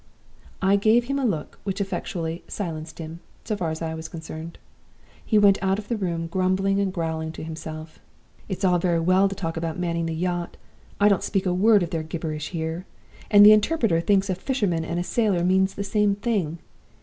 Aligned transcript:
I 0.63 0.77
gave 0.77 1.03
him 1.03 1.19
a 1.19 1.25
look 1.25 1.59
which 1.63 1.79
effectually 1.79 2.43
silenced 2.47 2.97
him, 2.97 3.19
so 3.43 3.55
far 3.55 3.69
as 3.69 3.83
I 3.83 3.93
was 3.93 4.07
concerned. 4.09 4.57
He 5.23 5.37
went 5.37 5.61
out 5.61 5.77
of 5.77 5.89
the 5.89 5.95
room 5.95 6.25
grumbling 6.25 6.79
and 6.79 6.91
growling 6.91 7.31
to 7.33 7.43
himself. 7.43 7.99
'It's 8.49 8.65
all 8.65 8.79
very 8.79 8.99
well 8.99 9.29
to 9.29 9.35
talk 9.35 9.57
about 9.57 9.77
manning 9.77 10.07
the 10.07 10.15
yacht. 10.15 10.57
I 10.99 11.07
don't 11.07 11.21
speak 11.21 11.45
a 11.45 11.53
word 11.53 11.83
of 11.83 11.91
their 11.91 12.01
gibberish 12.01 12.49
here; 12.49 12.87
and 13.29 13.45
the 13.45 13.53
interpreter 13.53 14.01
thinks 14.01 14.27
a 14.27 14.33
fisherman 14.33 14.83
and 14.83 14.99
a 14.99 15.03
sailor 15.03 15.43
means 15.43 15.75
the 15.75 15.83
same 15.83 16.15
thing. 16.15 16.57